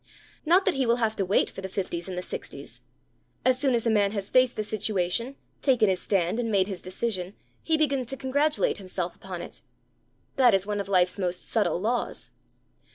[0.47, 2.81] Not that he will have to wait for the fifties and the sixties.
[3.45, 6.81] As soon as a man has faced the situation, taken his stand, and made his
[6.81, 9.61] decision, he begins to congratulate himself upon it.
[10.37, 12.31] That is one of life's most subtle laws.